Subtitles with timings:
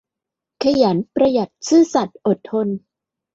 [0.63, 2.67] ขยัน ประหยัด ซื่อสัตย์ อดทน